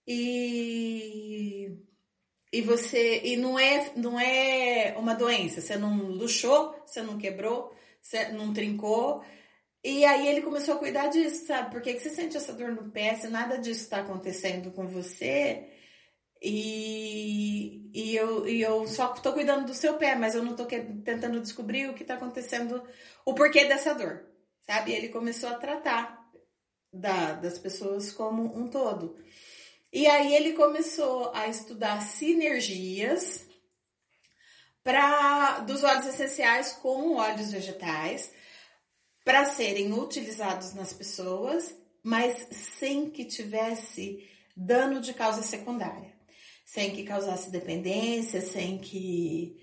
e 0.08 1.78
e 2.52 2.62
você 2.62 3.22
e 3.24 3.38
não 3.38 3.60
é 3.60 3.92
não 3.96 4.20
é 4.20 4.96
uma 4.98 5.14
doença, 5.16 5.62
você 5.62 5.78
não 5.78 5.98
luxou, 5.98 6.76
você 6.86 7.02
não 7.02 7.18
quebrou, 7.18 7.76
você 8.02 8.30
não 8.30 8.54
trincou. 8.54 9.24
E 9.84 10.06
aí 10.06 10.28
ele 10.28 10.42
começou 10.42 10.76
a 10.76 10.80
cuidar 10.80 11.08
disso, 11.08 11.46
sabe? 11.48 11.72
Por 11.72 11.82
que, 11.82 11.94
que 11.94 12.00
você 12.02 12.10
sente 12.10 12.36
essa 12.38 12.54
dor 12.54 12.72
no 12.72 12.92
pé 12.92 13.16
se 13.16 13.28
nada 13.30 13.58
disso 13.58 13.84
está 13.84 14.00
acontecendo 14.02 14.72
com 14.72 14.88
você? 14.88 15.70
E, 16.42 17.90
e, 17.94 18.16
eu, 18.16 18.48
e 18.48 18.62
eu 18.62 18.88
só 18.88 19.10
tô 19.10 19.34
cuidando 19.34 19.66
do 19.66 19.74
seu 19.74 19.98
pé, 19.98 20.16
mas 20.16 20.36
eu 20.36 20.44
não 20.44 20.56
tô 20.56 20.66
que, 20.66 20.80
tentando 21.04 21.42
descobrir 21.42 21.90
o 21.90 21.94
que 21.94 22.04
tá 22.04 22.16
acontecendo, 22.16 22.84
o 23.26 23.34
porquê 23.34 23.66
dessa 23.66 23.94
dor, 23.94 24.26
sabe? 24.62 24.92
E 24.92 24.96
ele 24.96 25.10
começou 25.10 25.50
a 25.50 25.56
tratar 25.56 26.28
da, 26.94 27.34
das 27.34 27.58
pessoas 27.58 28.12
como 28.12 28.44
um 28.58 28.70
todo. 28.70 29.16
E 29.92 30.06
aí 30.06 30.36
ele 30.36 30.54
começou 30.54 31.32
a 31.34 31.48
estudar 31.48 32.02
sinergias 32.02 33.46
para 34.84 35.60
dos 35.62 35.84
óleos 35.84 36.08
essenciais 36.08 36.74
com 36.74 37.16
óleos 37.16 37.52
vegetais 37.52 38.32
para 39.24 39.46
serem 39.46 39.94
utilizados 39.94 40.74
nas 40.74 40.94
pessoas, 40.94 41.76
mas 42.04 42.48
sem 42.52 43.10
que 43.10 43.26
tivesse 43.26 44.26
dano 44.56 45.02
de 45.02 45.14
causa 45.14 45.42
secundária, 45.42 46.14
sem 46.66 46.92
que 46.92 47.04
causasse 47.04 47.52
dependência, 47.52 48.42
sem 48.42 48.78
que 48.78 49.58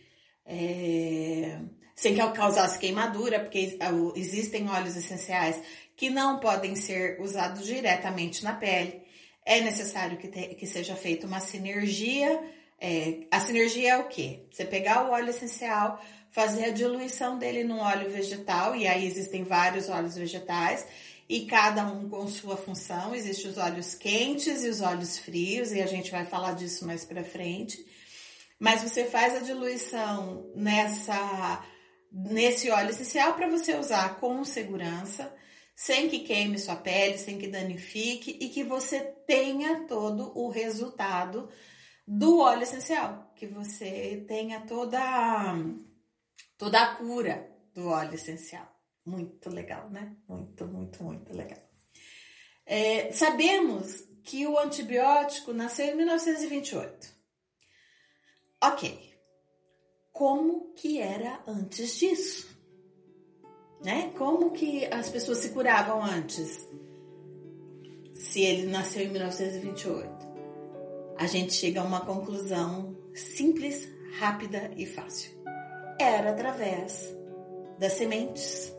é, 0.45 1.61
sem 1.95 2.15
que 2.15 2.33
causasse 2.33 2.79
queimadura, 2.79 3.41
porque 3.41 3.79
existem 4.17 4.69
óleos 4.69 4.97
essenciais 4.97 5.63
que 5.97 6.11
não 6.11 6.41
podem 6.41 6.77
ser 6.77 7.21
usados 7.21 7.65
diretamente 7.65 8.43
na 8.43 8.53
pele 8.55 9.04
é 9.45 9.61
necessário 9.61 10.17
que, 10.17 10.29
te, 10.29 10.55
que 10.55 10.67
seja 10.67 10.97
feita 10.97 11.27
uma 11.27 11.41
sinergia. 11.41 12.43
É, 12.81 13.27
a 13.31 13.41
sinergia 13.41 13.93
é 13.93 13.97
o 13.99 14.09
quê? 14.09 14.41
Você 14.51 14.65
pegar 14.65 15.07
o 15.07 15.13
óleo 15.13 15.31
essencial, 15.31 16.03
fazer 16.31 16.67
a 16.67 16.71
diluição 16.71 17.39
dele 17.39 17.63
num 17.63 17.79
óleo 17.79 18.11
vegetal, 18.11 18.75
e 18.75 18.87
aí 18.87 19.07
existem 19.07 19.45
vários 19.45 19.89
óleos 19.89 20.17
vegetais, 20.17 20.87
e 21.29 21.47
cada 21.47 21.87
um 21.87 22.09
com 22.09 22.27
sua 22.27 22.57
função. 22.57 23.15
Existem 23.15 23.51
os 23.51 23.59
óleos 23.59 23.95
quentes 23.95 24.65
e 24.65 24.69
os 24.69 24.81
óleos 24.81 25.19
frios, 25.19 25.73
e 25.73 25.81
a 25.81 25.87
gente 25.87 26.11
vai 26.11 26.25
falar 26.25 26.55
disso 26.55 26.87
mais 26.87 27.05
para 27.05 27.23
frente. 27.23 27.85
Mas 28.59 28.83
você 28.83 29.05
faz 29.05 29.35
a 29.35 29.41
diluição 29.41 30.51
nessa 30.55 31.65
nesse 32.17 32.71
óleo 32.71 32.91
essencial 32.91 33.35
para 33.35 33.49
você 33.49 33.75
usar 33.75 34.21
com 34.21 34.45
segurança 34.45 35.35
sem 35.75 36.09
que 36.09 36.21
queime 36.21 36.59
sua 36.59 36.77
pele, 36.77 37.19
sem 37.19 37.39
que 37.39 37.49
danifique 37.49 38.39
e 38.41 38.49
que 38.49 38.63
você 38.63 39.01
tenha 39.01 39.87
todo 39.87 40.37
o 40.39 40.49
resultado 40.49 41.49
do 42.07 42.39
óleo 42.39 42.63
essencial, 42.63 43.33
que 43.35 43.47
você 43.47 44.25
tenha 44.29 44.61
toda 44.67 45.55
toda 46.57 46.83
a 46.83 46.95
cura 46.97 47.51
do 47.75 47.89
óleo 47.89 48.15
essencial. 48.15 48.71
Muito 49.05 49.51
legal, 49.51 49.91
né? 49.91 50.17
Muito, 50.29 50.67
muito, 50.67 51.03
muito 51.03 51.37
legal. 51.37 51.59
É, 52.65 53.13
sabemos 53.13 54.01
que 54.23 54.47
o 54.47 54.59
antibiótico 54.59 55.53
nasceu 55.53 55.87
em 55.87 55.97
1928. 55.97 57.15
Ok. 58.63 59.13
como 60.11 60.73
que 60.75 61.01
era 61.01 61.43
antes 61.47 61.97
disso. 61.99 62.54
Né? 63.83 64.13
Como 64.17 64.51
que 64.51 64.87
as 64.87 65.09
pessoas 65.09 65.39
se 65.39 65.51
curavam 65.51 66.03
antes? 66.03 66.69
Se 68.15 68.43
ele 68.43 68.71
nasceu 68.71 69.05
em 69.05 69.11
1928. 69.11 70.25
A 71.17 71.27
gente 71.27 71.53
chega 71.53 71.81
a 71.81 71.85
uma 71.85 72.01
conclusão 72.01 72.97
simples, 73.15 73.89
rápida 74.19 74.73
e 74.77 74.85
fácil. 74.85 75.33
Era 75.99 76.31
através 76.31 77.15
das 77.79 77.93
sementes, 77.93 78.75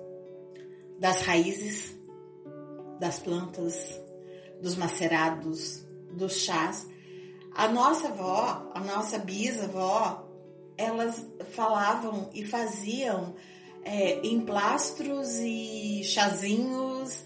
das 1.00 1.22
raízes, 1.22 1.96
das 3.00 3.20
plantas, 3.20 4.02
dos 4.62 4.76
macerados, 4.76 5.86
dos 6.12 6.38
chás. 6.38 6.88
A 7.54 7.68
nossa 7.68 8.10
avó, 8.10 8.72
a 8.74 8.80
nossa 8.80 9.20
bisavó, 9.20 10.28
elas 10.78 11.26
falavam 11.52 12.30
e 12.34 12.46
faziam 12.46 13.36
é, 13.86 14.26
emplastros 14.26 15.38
e 15.38 16.04
chazinhos 16.04 17.24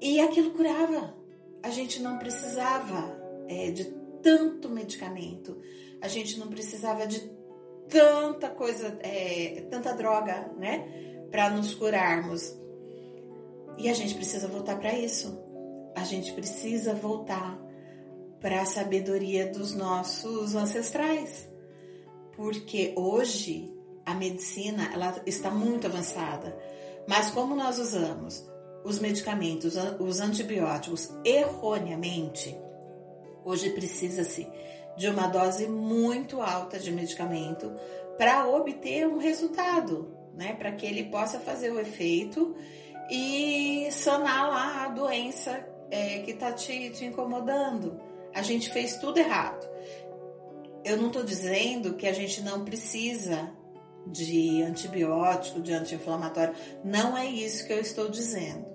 e 0.00 0.18
aquilo 0.18 0.52
curava. 0.52 1.14
A 1.62 1.68
gente 1.68 2.00
não 2.00 2.18
precisava 2.18 3.20
é, 3.46 3.70
de 3.70 3.84
tanto 4.22 4.70
medicamento, 4.70 5.60
a 6.00 6.08
gente 6.08 6.38
não 6.38 6.48
precisava 6.48 7.06
de 7.06 7.20
tanta 7.88 8.48
coisa, 8.48 8.98
é, 9.02 9.66
tanta 9.70 9.92
droga, 9.92 10.50
né, 10.56 11.26
para 11.30 11.50
nos 11.50 11.74
curarmos. 11.74 12.58
E 13.76 13.88
a 13.88 13.94
gente 13.94 14.14
precisa 14.14 14.48
voltar 14.48 14.78
para 14.78 14.98
isso. 14.98 15.38
A 15.94 16.04
gente 16.04 16.32
precisa 16.32 16.94
voltar 16.94 17.58
para 18.40 18.62
a 18.62 18.66
sabedoria 18.66 19.46
dos 19.46 19.74
nossos 19.74 20.54
ancestrais. 20.54 21.48
Porque 22.36 22.94
hoje 22.96 23.79
a 24.04 24.14
medicina 24.14 24.90
ela 24.92 25.22
está 25.26 25.50
muito 25.50 25.86
avançada. 25.86 26.56
Mas 27.06 27.30
como 27.30 27.54
nós 27.54 27.78
usamos 27.78 28.48
os 28.84 28.98
medicamentos, 28.98 29.74
os 29.98 30.20
antibióticos 30.20 31.10
erroneamente, 31.24 32.56
hoje 33.44 33.70
precisa-se 33.70 34.46
de 34.96 35.08
uma 35.08 35.26
dose 35.26 35.66
muito 35.66 36.40
alta 36.40 36.78
de 36.78 36.90
medicamento 36.90 37.72
para 38.16 38.46
obter 38.48 39.06
um 39.06 39.18
resultado, 39.18 40.14
né? 40.34 40.54
Para 40.54 40.72
que 40.72 40.86
ele 40.86 41.04
possa 41.04 41.40
fazer 41.40 41.70
o 41.70 41.80
efeito 41.80 42.54
e 43.10 43.88
sanar 43.90 44.48
lá 44.48 44.84
a 44.84 44.88
doença 44.88 45.66
é, 45.90 46.20
que 46.20 46.32
está 46.32 46.52
te, 46.52 46.90
te 46.90 47.04
incomodando. 47.04 48.00
A 48.34 48.42
gente 48.42 48.70
fez 48.70 48.96
tudo 48.98 49.18
errado. 49.18 49.68
Eu 50.84 50.96
não 50.96 51.08
estou 51.08 51.24
dizendo 51.24 51.94
que 51.94 52.06
a 52.06 52.12
gente 52.12 52.40
não 52.42 52.64
precisa 52.64 53.52
de 54.06 54.62
antibiótico, 54.62 55.60
de 55.60 55.72
anti-inflamatório. 55.72 56.54
Não 56.84 57.16
é 57.16 57.26
isso 57.26 57.66
que 57.66 57.72
eu 57.72 57.80
estou 57.80 58.08
dizendo. 58.08 58.66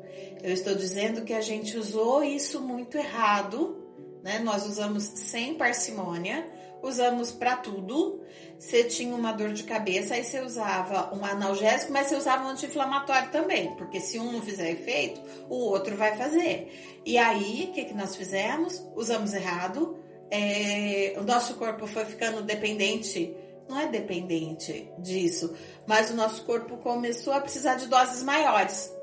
Eu 0.41 0.53
estou 0.53 0.75
dizendo 0.75 1.23
que 1.23 1.33
a 1.33 1.41
gente 1.41 1.77
usou 1.77 2.23
isso 2.23 2.61
muito 2.61 2.97
errado, 2.97 3.83
né? 4.23 4.39
Nós 4.39 4.65
usamos 4.65 5.03
sem 5.03 5.55
parcimônia, 5.55 6.45
usamos 6.81 7.31
para 7.31 7.57
tudo 7.57 8.21
você 8.57 8.83
tinha 8.83 9.13
uma 9.13 9.31
dor 9.33 9.53
de 9.53 9.63
cabeça, 9.63 10.13
aí 10.13 10.23
você 10.23 10.39
usava 10.39 11.13
um 11.15 11.23
analgésico, 11.25 11.91
mas 11.91 12.07
você 12.07 12.15
usava 12.15 12.45
um 12.45 12.49
anti-inflamatório 12.49 13.29
também, 13.29 13.75
porque 13.75 13.99
se 13.99 14.17
um 14.17 14.31
não 14.31 14.41
fizer 14.41 14.71
efeito, 14.71 15.21
o 15.49 15.55
outro 15.55 15.95
vai 15.95 16.15
fazer. 16.17 17.01
E 17.05 17.17
aí, 17.17 17.67
o 17.69 17.73
que, 17.73 17.85
que 17.85 17.93
nós 17.93 18.15
fizemos? 18.15 18.81
Usamos 18.95 19.33
errado, 19.33 19.97
é, 20.31 21.15
o 21.17 21.23
nosso 21.23 21.55
corpo 21.55 21.85
foi 21.85 22.05
ficando 22.05 22.41
dependente, 22.41 23.35
não 23.67 23.79
é 23.79 23.87
dependente 23.87 24.89
disso, 24.99 25.55
mas 25.87 26.09
o 26.11 26.15
nosso 26.15 26.43
corpo 26.45 26.77
começou 26.77 27.33
a 27.33 27.41
precisar 27.41 27.75
de 27.75 27.87
doses 27.87 28.23
maiores 28.23 28.93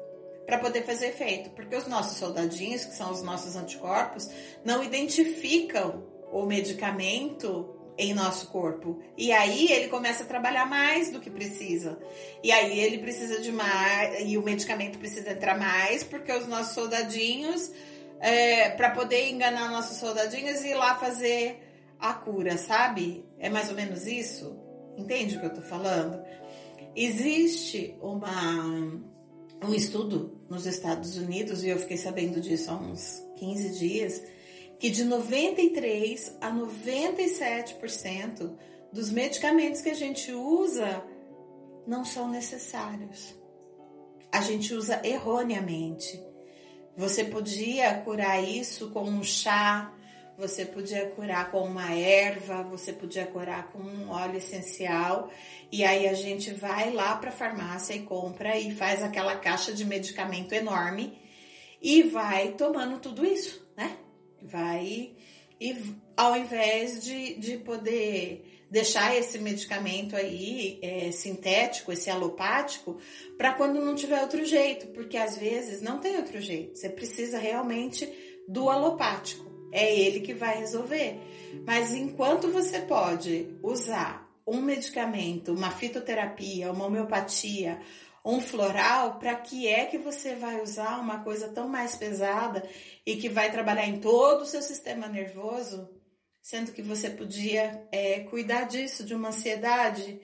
para 0.46 0.58
poder 0.58 0.82
fazer 0.82 1.08
efeito, 1.08 1.50
porque 1.50 1.76
os 1.76 1.86
nossos 1.86 2.18
soldadinhos, 2.18 2.84
que 2.84 2.94
são 2.94 3.10
os 3.10 3.22
nossos 3.22 3.56
anticorpos, 3.56 4.28
não 4.64 4.82
identificam 4.82 6.04
o 6.32 6.44
medicamento 6.44 7.76
em 7.96 8.14
nosso 8.14 8.48
corpo. 8.48 9.00
E 9.16 9.32
aí 9.32 9.70
ele 9.70 9.88
começa 9.88 10.24
a 10.24 10.26
trabalhar 10.26 10.66
mais 10.66 11.10
do 11.10 11.20
que 11.20 11.30
precisa. 11.30 11.98
E 12.42 12.50
aí 12.50 12.78
ele 12.80 12.98
precisa 12.98 13.40
de 13.40 13.52
mais, 13.52 14.28
e 14.28 14.36
o 14.38 14.42
medicamento 14.42 14.98
precisa 14.98 15.30
entrar 15.30 15.58
mais, 15.58 16.02
porque 16.02 16.32
os 16.32 16.46
nossos 16.46 16.74
soldadinhos, 16.74 17.70
é, 18.20 18.70
para 18.70 18.90
poder 18.90 19.30
enganar 19.30 19.70
nossos 19.70 19.98
soldadinhos 19.98 20.62
e 20.62 20.68
ir 20.68 20.74
lá 20.74 20.96
fazer 20.96 21.71
a 22.02 22.12
cura, 22.12 22.58
sabe? 22.58 23.24
É 23.38 23.48
mais 23.48 23.70
ou 23.70 23.76
menos 23.76 24.06
isso? 24.06 24.58
Entende 24.98 25.36
o 25.36 25.40
que 25.40 25.46
eu 25.46 25.54
tô 25.54 25.62
falando? 25.62 26.20
Existe 26.96 27.96
uma, 28.02 28.66
um 29.64 29.72
estudo 29.72 30.42
nos 30.50 30.66
Estados 30.66 31.16
Unidos, 31.16 31.62
e 31.62 31.68
eu 31.68 31.78
fiquei 31.78 31.96
sabendo 31.96 32.40
disso 32.40 32.72
há 32.72 32.74
uns 32.74 33.24
15 33.36 33.78
dias, 33.78 34.20
que 34.80 34.90
de 34.90 35.04
93 35.04 36.38
a 36.40 36.52
97% 36.52 38.52
dos 38.92 39.10
medicamentos 39.10 39.80
que 39.80 39.90
a 39.90 39.94
gente 39.94 40.32
usa 40.32 41.04
não 41.86 42.04
são 42.04 42.28
necessários. 42.28 43.40
A 44.32 44.40
gente 44.40 44.74
usa 44.74 45.00
erroneamente. 45.04 46.20
Você 46.96 47.22
podia 47.24 47.94
curar 48.00 48.42
isso 48.42 48.90
com 48.90 49.04
um 49.04 49.22
chá, 49.22 49.94
você 50.42 50.66
podia 50.66 51.06
curar 51.10 51.52
com 51.52 51.62
uma 51.62 51.94
erva, 51.94 52.64
você 52.64 52.92
podia 52.92 53.24
curar 53.24 53.70
com 53.70 53.78
um 53.78 54.10
óleo 54.10 54.38
essencial, 54.38 55.30
e 55.70 55.84
aí 55.84 56.08
a 56.08 56.14
gente 56.14 56.52
vai 56.52 56.92
lá 56.92 57.14
para 57.16 57.30
a 57.30 57.32
farmácia 57.32 57.94
e 57.94 58.00
compra 58.00 58.58
e 58.58 58.74
faz 58.74 59.04
aquela 59.04 59.36
caixa 59.36 59.72
de 59.72 59.84
medicamento 59.84 60.52
enorme 60.52 61.16
e 61.80 62.02
vai 62.02 62.52
tomando 62.52 62.98
tudo 62.98 63.24
isso, 63.24 63.64
né? 63.76 63.96
vai 64.42 65.12
e 65.60 65.76
ao 66.16 66.36
invés 66.36 67.04
de, 67.04 67.34
de 67.34 67.56
poder 67.58 68.66
deixar 68.68 69.14
esse 69.16 69.38
medicamento 69.38 70.16
aí 70.16 70.80
é, 70.82 71.12
sintético, 71.12 71.92
esse 71.92 72.10
alopático, 72.10 72.98
para 73.38 73.52
quando 73.52 73.80
não 73.80 73.94
tiver 73.94 74.20
outro 74.20 74.44
jeito, 74.44 74.88
porque 74.88 75.16
às 75.16 75.36
vezes 75.36 75.80
não 75.82 76.00
tem 76.00 76.16
outro 76.16 76.40
jeito. 76.40 76.76
Você 76.78 76.88
precisa 76.88 77.38
realmente 77.38 78.10
do 78.48 78.70
alopático. 78.70 79.51
É 79.72 79.98
ele 79.98 80.20
que 80.20 80.34
vai 80.34 80.58
resolver. 80.58 81.18
Mas 81.66 81.94
enquanto 81.94 82.52
você 82.52 82.80
pode 82.80 83.48
usar 83.62 84.30
um 84.46 84.60
medicamento, 84.60 85.52
uma 85.52 85.70
fitoterapia, 85.70 86.70
uma 86.70 86.86
homeopatia 86.86 87.80
um 88.24 88.40
floral, 88.40 89.18
para 89.18 89.34
que 89.34 89.66
é 89.66 89.86
que 89.86 89.98
você 89.98 90.34
vai 90.34 90.62
usar 90.62 90.98
uma 91.00 91.24
coisa 91.24 91.48
tão 91.48 91.68
mais 91.68 91.96
pesada 91.96 92.68
e 93.04 93.16
que 93.16 93.28
vai 93.28 93.50
trabalhar 93.50 93.86
em 93.86 93.98
todo 93.98 94.42
o 94.42 94.46
seu 94.46 94.62
sistema 94.62 95.08
nervoso, 95.08 95.88
sendo 96.40 96.72
que 96.72 96.82
você 96.82 97.10
podia 97.10 97.86
é, 97.90 98.20
cuidar 98.20 98.64
disso, 98.64 99.04
de 99.04 99.14
uma 99.14 99.28
ansiedade 99.28 100.20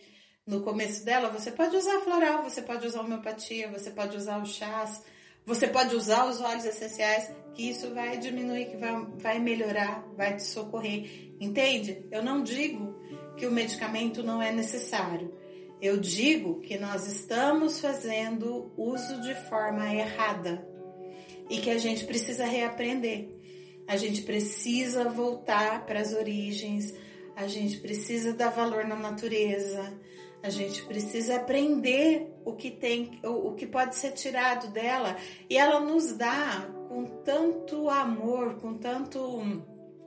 no 0.47 0.63
começo 0.63 1.05
dela? 1.05 1.31
Você 1.31 1.51
pode 1.51 1.77
usar 1.77 2.01
floral, 2.01 2.45
você 2.45 2.63
pode 2.63 2.87
usar 2.87 3.01
homeopatia, 3.01 3.69
você 3.69 3.91
pode 3.91 4.17
usar 4.17 4.41
o 4.41 4.47
chás, 4.47 5.03
você 5.49 5.67
pode 5.67 5.97
usar 5.97 6.27
os 6.29 6.43
óleos 6.43 6.67
essenciais, 6.67 7.31
que 7.55 7.71
isso 7.71 7.95
vai 7.95 8.19
diminuir, 8.19 8.67
que 8.67 8.77
vai, 8.77 9.07
vai 9.17 9.39
melhorar, 9.39 10.07
vai 10.15 10.37
te 10.37 10.43
socorrer. 10.43 11.33
Entende? 11.41 12.05
Eu 12.11 12.23
não 12.23 12.43
digo 12.43 12.95
que 13.35 13.47
o 13.47 13.51
medicamento 13.51 14.23
não 14.23 14.43
é 14.43 14.53
necessário. 14.53 15.35
Eu 15.81 15.97
digo 15.97 16.61
que 16.61 16.77
nós 16.77 17.07
estamos 17.07 17.81
fazendo 17.81 18.71
uso 18.77 19.23
de 19.23 19.35
forma 19.49 19.91
errada 19.91 20.69
e 21.49 21.57
que 21.57 21.71
a 21.71 21.79
gente 21.79 22.05
precisa 22.05 22.45
reaprender. 22.45 23.31
A 23.87 23.97
gente 23.97 24.21
precisa 24.25 25.09
voltar 25.09 25.87
para 25.87 26.01
as 26.01 26.13
origens, 26.13 26.93
a 27.35 27.47
gente 27.47 27.79
precisa 27.79 28.35
dar 28.35 28.51
valor 28.51 28.85
na 28.85 28.97
natureza, 28.97 29.99
a 30.43 30.51
gente 30.51 30.85
precisa 30.85 31.37
aprender 31.37 32.33
o 32.45 32.53
que 32.53 32.71
tem, 32.71 33.21
o, 33.25 33.49
o 33.49 33.55
que 33.55 33.67
pode 33.67 33.97
ser 33.97 34.13
tirado 34.13 34.69
dela 34.69 35.17
e 35.49 35.57
ela 35.57 35.81
nos 35.81 36.13
dá 36.13 36.69
com 36.89 37.05
tanto 37.25 37.89
amor, 37.91 38.57
com 38.57 38.75
tanto 38.75 39.43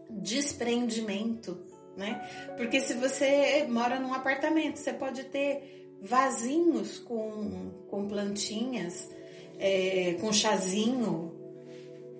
desprendimento 0.09 1.71
né? 1.95 2.21
Porque 2.57 2.79
se 2.79 2.93
você 2.93 3.65
mora 3.69 3.99
num 3.99 4.13
apartamento, 4.13 4.77
você 4.77 4.93
pode 4.93 5.25
ter 5.25 5.97
vasinhos 6.01 6.99
com, 6.99 7.71
com 7.89 8.07
plantinhas, 8.07 9.09
é, 9.59 10.15
com 10.19 10.31
chazinho, 10.31 11.35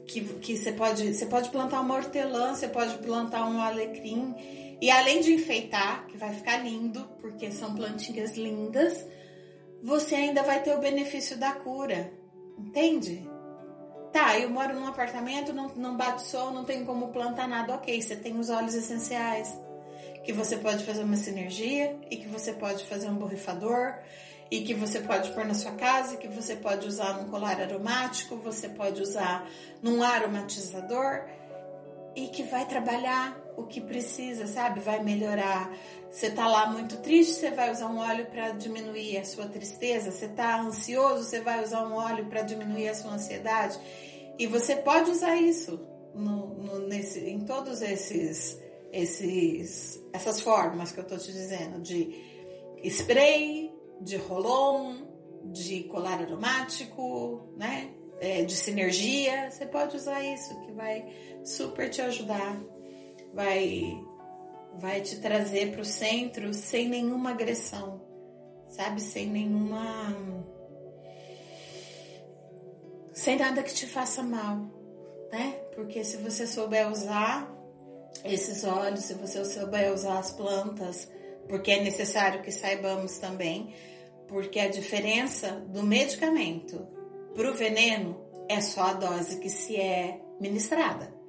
que, 0.05 0.21
que 0.21 0.57
você 0.57 0.71
pode 0.73 1.13
você 1.13 1.25
pode 1.25 1.49
plantar 1.49 1.81
uma 1.81 1.95
hortelã, 1.95 2.53
você 2.53 2.67
pode 2.67 2.97
plantar 2.99 3.47
um 3.49 3.61
alecrim 3.61 4.35
e 4.81 4.89
além 4.89 5.21
de 5.21 5.31
enfeitar, 5.31 6.07
que 6.07 6.17
vai 6.17 6.33
ficar 6.33 6.57
lindo, 6.57 7.07
porque 7.21 7.51
são 7.51 7.75
plantinhas 7.75 8.35
lindas, 8.35 9.05
você 9.83 10.15
ainda 10.15 10.41
vai 10.41 10.61
ter 10.63 10.75
o 10.75 10.79
benefício 10.79 11.37
da 11.37 11.51
cura, 11.51 12.11
entende? 12.57 13.29
Tá, 14.11 14.37
eu 14.39 14.49
moro 14.49 14.73
num 14.73 14.87
apartamento, 14.87 15.53
não, 15.53 15.69
não 15.69 15.95
bate 15.95 16.23
sol, 16.23 16.51
não 16.51 16.65
tenho 16.65 16.85
como 16.85 17.09
plantar 17.09 17.47
nada. 17.47 17.75
Ok, 17.75 18.01
você 18.01 18.15
tem 18.15 18.37
os 18.37 18.49
óleos 18.49 18.73
essenciais 18.73 19.55
que 20.23 20.33
você 20.33 20.57
pode 20.57 20.83
fazer 20.83 21.03
uma 21.03 21.15
sinergia 21.15 21.97
e 22.09 22.17
que 22.17 22.27
você 22.27 22.53
pode 22.53 22.85
fazer 22.85 23.07
um 23.07 23.15
borrifador 23.15 23.95
e 24.49 24.61
que 24.61 24.73
você 24.73 24.99
pode 24.99 25.31
pôr 25.31 25.45
na 25.45 25.53
sua 25.53 25.71
casa, 25.71 26.17
que 26.17 26.27
você 26.27 26.55
pode 26.55 26.87
usar 26.87 27.13
num 27.17 27.29
colar 27.29 27.59
aromático, 27.59 28.35
você 28.35 28.67
pode 28.67 29.01
usar 29.01 29.47
num 29.81 30.03
aromatizador 30.03 31.25
e 32.15 32.27
que 32.27 32.43
vai 32.43 32.65
trabalhar 32.67 33.40
o 33.57 33.63
que 33.63 33.81
precisa, 33.81 34.47
sabe? 34.47 34.79
Vai 34.79 35.03
melhorar. 35.03 35.71
Você 36.09 36.29
tá 36.29 36.47
lá 36.47 36.69
muito 36.69 36.97
triste, 36.97 37.33
você 37.33 37.51
vai 37.51 37.71
usar 37.71 37.87
um 37.87 37.97
óleo 37.97 38.25
para 38.25 38.51
diminuir 38.51 39.17
a 39.17 39.25
sua 39.25 39.47
tristeza. 39.47 40.11
Você 40.11 40.27
tá 40.27 40.59
ansioso, 40.59 41.23
você 41.23 41.41
vai 41.41 41.63
usar 41.63 41.87
um 41.87 41.93
óleo 41.93 42.25
para 42.25 42.41
diminuir 42.41 42.89
a 42.89 42.95
sua 42.95 43.13
ansiedade. 43.13 43.79
E 44.37 44.47
você 44.47 44.75
pode 44.75 45.11
usar 45.11 45.35
isso 45.37 45.79
no, 46.13 46.55
no, 46.55 46.79
nesse, 46.87 47.19
em 47.19 47.41
todos 47.41 47.81
esses, 47.81 48.59
esses, 48.91 50.03
essas 50.11 50.41
formas 50.41 50.91
que 50.91 50.99
eu 50.99 51.03
tô 51.03 51.17
te 51.17 51.31
dizendo, 51.31 51.79
de 51.79 52.15
spray, 52.83 53.71
de 54.01 54.17
rolon, 54.17 54.95
de 55.45 55.83
colar 55.83 56.21
aromático, 56.21 57.53
né? 57.57 57.91
É, 58.19 58.43
de 58.43 58.55
sinergia, 58.55 59.49
você 59.49 59.65
pode 59.65 59.95
usar 59.95 60.23
isso 60.23 60.59
que 60.61 60.71
vai 60.73 61.11
super 61.43 61.89
te 61.89 62.03
ajudar, 62.03 62.55
vai 63.33 63.99
vai 64.79 65.01
te 65.01 65.19
trazer 65.19 65.71
para 65.71 65.81
o 65.81 65.85
centro 65.85 66.53
sem 66.53 66.87
nenhuma 66.87 67.31
agressão, 67.31 68.01
sabe, 68.69 69.01
sem 69.01 69.27
nenhuma 69.27 70.05
sem 73.13 73.37
nada 73.37 73.61
que 73.61 73.73
te 73.73 73.85
faça 73.85 74.23
mal, 74.23 74.57
né? 75.31 75.59
Porque 75.75 76.03
se 76.03 76.17
você 76.17 76.47
souber 76.47 76.89
usar 76.89 77.51
esses 78.23 78.63
óleos, 78.63 79.01
se 79.01 79.13
você 79.13 79.43
souber 79.45 79.93
usar 79.93 80.19
as 80.19 80.31
plantas, 80.31 81.09
porque 81.47 81.71
é 81.71 81.83
necessário 81.83 82.41
que 82.41 82.51
saibamos 82.51 83.17
também, 83.17 83.73
porque 84.27 84.59
a 84.59 84.69
diferença 84.69 85.51
do 85.67 85.83
medicamento 85.83 86.87
para 87.35 87.51
o 87.51 87.53
veneno 87.53 88.25
é 88.47 88.61
só 88.61 88.81
a 88.81 88.93
dose 88.93 89.39
que 89.39 89.49
se 89.49 89.75
é 89.75 90.21
ministrada. 90.39 91.20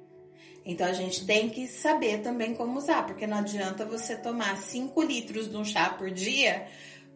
Então 0.65 0.87
a 0.87 0.93
gente 0.93 1.25
tem 1.25 1.49
que 1.49 1.67
saber 1.67 2.21
também 2.21 2.55
como 2.55 2.77
usar, 2.77 3.05
porque 3.05 3.27
não 3.27 3.37
adianta 3.37 3.85
você 3.85 4.15
tomar 4.15 4.57
5 4.57 5.01
litros 5.01 5.49
de 5.49 5.57
um 5.57 5.65
chá 5.65 5.89
por 5.89 6.09
dia, 6.09 6.67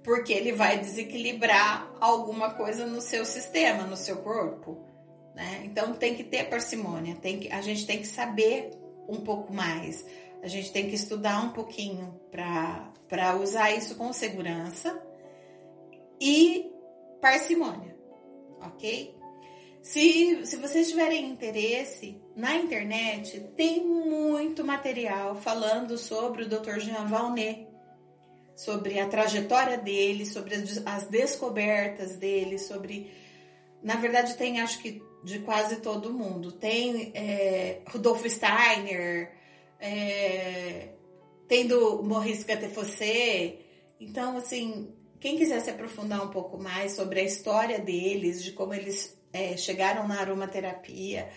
porque 0.04 0.34
ele 0.34 0.52
vai 0.52 0.80
desequilibrar 0.80 1.92
alguma 2.00 2.54
coisa 2.56 2.86
no 2.86 3.02
seu 3.02 3.26
sistema, 3.26 3.84
no 3.84 3.96
seu 3.96 4.18
corpo. 4.18 4.86
Né? 5.34 5.62
Então 5.66 5.94
tem 5.94 6.16
que 6.16 6.24
ter 6.24 6.50
parcimônia, 6.50 7.16
tem 7.16 7.40
que, 7.40 7.52
a 7.52 7.62
gente 7.62 7.86
tem 7.86 8.00
que 8.00 8.08
saber 8.08 8.72
um 9.08 9.22
pouco 9.22 9.54
mais, 9.54 10.06
a 10.42 10.48
gente 10.48 10.72
tem 10.72 10.90
que 10.90 10.96
estudar 10.96 11.42
um 11.44 11.50
pouquinho 11.50 12.20
para 12.30 13.36
usar 13.38 13.72
isso 13.72 13.96
com 13.96 14.12
segurança 14.12 15.02
e 16.20 16.72
parcimônia, 17.22 17.96
ok? 18.62 19.17
Se, 19.88 20.45
se 20.45 20.58
vocês 20.58 20.89
tiverem 20.89 21.30
interesse, 21.30 22.21
na 22.36 22.58
internet 22.58 23.39
tem 23.56 23.86
muito 23.88 24.62
material 24.62 25.38
falando 25.38 25.97
sobre 25.97 26.43
o 26.43 26.50
Dr. 26.50 26.80
Jean 26.80 27.06
Valnet, 27.06 27.65
sobre 28.54 29.00
a 29.00 29.08
trajetória 29.08 29.78
dele, 29.78 30.26
sobre 30.26 30.56
as 30.86 31.08
descobertas 31.08 32.17
dele, 32.17 32.60
sobre. 32.60 33.10
Na 33.82 33.95
verdade, 33.95 34.36
tem 34.36 34.60
acho 34.60 34.80
que 34.80 35.02
de 35.23 35.39
quase 35.39 35.78
todo 35.78 36.13
mundo. 36.13 36.52
Tem 36.52 37.13
é, 37.15 37.80
Rudolf 37.88 38.26
Steiner, 38.26 39.32
é, 39.80 40.89
tem 41.47 41.65
do 41.65 42.04
Maurice 42.04 42.43
Gattefossé. 42.43 43.60
Então, 44.02 44.36
assim, 44.36 44.93
quem 45.17 45.38
quiser 45.38 45.62
se 45.62 45.69
aprofundar 45.69 46.26
um 46.26 46.30
pouco 46.30 46.58
mais 46.58 46.91
sobre 46.91 47.21
a 47.21 47.23
história 47.23 47.80
deles, 47.80 48.43
de 48.43 48.52
como 48.52 48.73
eles 48.73 49.17
é, 49.32 49.56
chegaram 49.58 50.08
na 50.08 50.20
aromaterapia 50.20 51.30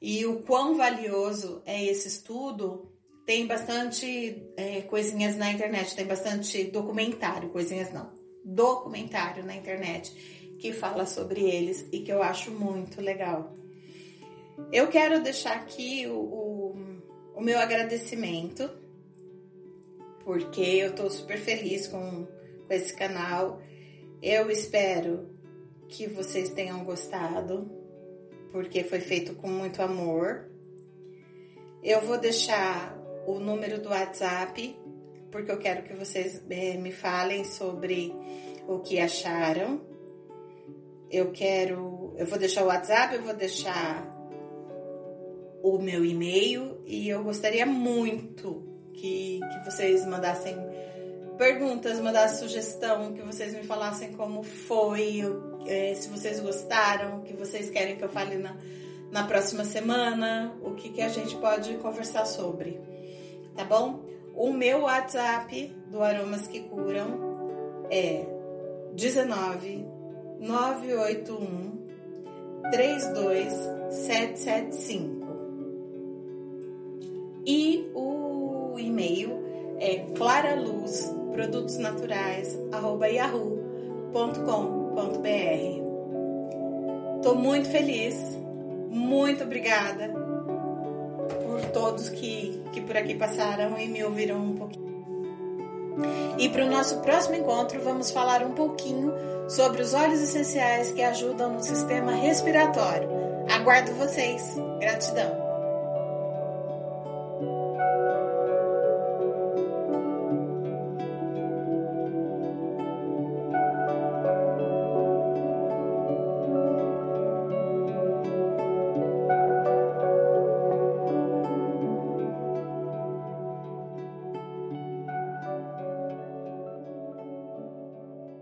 e 0.00 0.26
o 0.26 0.42
quão 0.42 0.76
valioso 0.76 1.62
é 1.64 1.84
esse 1.84 2.08
estudo, 2.08 2.92
tem 3.24 3.46
bastante 3.46 4.42
é, 4.56 4.80
coisinhas 4.82 5.36
na 5.36 5.52
internet, 5.52 5.94
tem 5.94 6.06
bastante 6.06 6.64
documentário, 6.64 7.50
coisinhas 7.50 7.92
não, 7.92 8.12
documentário 8.44 9.44
na 9.44 9.54
internet 9.54 10.12
que 10.58 10.72
fala 10.72 11.06
sobre 11.06 11.40
eles 11.40 11.86
e 11.92 12.00
que 12.00 12.12
eu 12.12 12.22
acho 12.22 12.50
muito 12.50 13.00
legal. 13.00 13.52
Eu 14.72 14.88
quero 14.88 15.22
deixar 15.22 15.56
aqui 15.56 16.06
o, 16.06 16.14
o, 16.14 16.76
o 17.36 17.40
meu 17.40 17.58
agradecimento, 17.58 18.70
porque 20.24 20.60
eu 20.60 20.94
tô 20.94 21.10
super 21.10 21.38
feliz 21.38 21.86
com, 21.88 22.26
com 22.66 22.74
esse 22.74 22.94
canal. 22.94 23.60
Eu 24.20 24.50
espero 24.50 25.31
que 25.92 26.08
vocês 26.08 26.48
tenham 26.50 26.82
gostado, 26.84 27.70
porque 28.50 28.82
foi 28.82 29.00
feito 29.00 29.34
com 29.34 29.48
muito 29.48 29.82
amor. 29.82 30.48
Eu 31.82 32.00
vou 32.00 32.18
deixar 32.18 32.98
o 33.26 33.38
número 33.38 33.78
do 33.78 33.90
WhatsApp, 33.90 34.74
porque 35.30 35.52
eu 35.52 35.58
quero 35.58 35.82
que 35.82 35.92
vocês 35.92 36.42
é, 36.48 36.78
me 36.78 36.92
falem 36.92 37.44
sobre 37.44 38.14
o 38.66 38.78
que 38.78 38.98
acharam. 38.98 39.82
Eu 41.10 41.30
quero, 41.30 42.14
eu 42.16 42.26
vou 42.26 42.38
deixar 42.38 42.64
o 42.64 42.68
WhatsApp, 42.68 43.14
eu 43.14 43.22
vou 43.22 43.34
deixar 43.34 44.10
o 45.62 45.78
meu 45.78 46.04
e-mail 46.04 46.80
e 46.86 47.08
eu 47.08 47.22
gostaria 47.22 47.66
muito 47.66 48.66
que, 48.94 49.40
que 49.40 49.70
vocês 49.70 50.06
mandassem 50.06 50.56
perguntas, 51.36 52.00
mandassem 52.00 52.48
sugestão, 52.48 53.12
que 53.12 53.20
vocês 53.20 53.54
me 53.54 53.62
falassem 53.62 54.12
como 54.12 54.42
foi, 54.42 55.22
é, 55.66 55.94
se 55.94 56.08
vocês 56.08 56.40
gostaram, 56.40 57.18
o 57.18 57.22
que 57.22 57.34
vocês 57.34 57.70
querem 57.70 57.96
que 57.96 58.04
eu 58.04 58.08
fale 58.08 58.36
na, 58.36 58.56
na 59.10 59.24
próxima 59.24 59.64
semana, 59.64 60.54
o 60.62 60.70
que, 60.72 60.90
que 60.90 61.02
a 61.02 61.08
gente 61.08 61.34
pode 61.36 61.74
conversar 61.76 62.26
sobre, 62.26 62.80
tá 63.54 63.64
bom? 63.64 64.00
O 64.34 64.52
meu 64.52 64.82
WhatsApp 64.82 65.74
do 65.88 66.02
Aromas 66.02 66.46
que 66.46 66.60
Curam 66.60 67.86
é 67.90 68.26
19 68.94 69.86
981 70.40 71.82
32775 72.70 75.22
e 77.44 77.90
o 77.94 78.76
e-mail 78.78 79.42
é 79.78 80.06
claraluz 80.16 81.12
www.cultura.br. 84.92 85.82
Estou 87.16 87.34
muito 87.34 87.68
feliz, 87.68 88.38
muito 88.90 89.44
obrigada 89.44 90.08
por 91.44 91.60
todos 91.72 92.08
que, 92.08 92.62
que 92.72 92.80
por 92.80 92.96
aqui 92.96 93.14
passaram 93.14 93.78
e 93.78 93.88
me 93.88 94.02
ouviram 94.04 94.38
um 94.38 94.54
pouquinho. 94.54 94.92
E 96.38 96.48
para 96.48 96.64
o 96.64 96.70
nosso 96.70 97.00
próximo 97.00 97.36
encontro, 97.36 97.80
vamos 97.82 98.10
falar 98.10 98.42
um 98.42 98.52
pouquinho 98.52 99.12
sobre 99.48 99.82
os 99.82 99.92
óleos 99.94 100.22
essenciais 100.22 100.90
que 100.92 101.02
ajudam 101.02 101.52
no 101.52 101.62
sistema 101.62 102.12
respiratório. 102.12 103.08
Aguardo 103.50 103.92
vocês. 103.94 104.56
Gratidão. 104.80 105.41